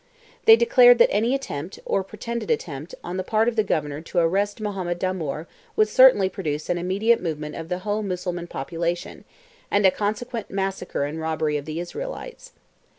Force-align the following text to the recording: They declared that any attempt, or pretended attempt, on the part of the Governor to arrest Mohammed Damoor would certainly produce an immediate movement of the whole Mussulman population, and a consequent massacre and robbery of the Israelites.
They 0.45 0.55
declared 0.55 0.97
that 0.97 1.11
any 1.13 1.35
attempt, 1.35 1.77
or 1.85 2.03
pretended 2.03 2.49
attempt, 2.49 2.95
on 3.03 3.17
the 3.17 3.23
part 3.23 3.47
of 3.47 3.55
the 3.55 3.63
Governor 3.63 4.01
to 4.01 4.17
arrest 4.17 4.59
Mohammed 4.59 4.97
Damoor 4.97 5.45
would 5.75 5.89
certainly 5.89 6.27
produce 6.27 6.71
an 6.71 6.79
immediate 6.79 7.21
movement 7.21 7.53
of 7.55 7.69
the 7.69 7.77
whole 7.85 8.01
Mussulman 8.01 8.47
population, 8.47 9.25
and 9.69 9.85
a 9.85 9.91
consequent 9.91 10.49
massacre 10.49 11.03
and 11.05 11.19
robbery 11.19 11.55
of 11.55 11.65
the 11.65 11.79
Israelites. 11.79 12.51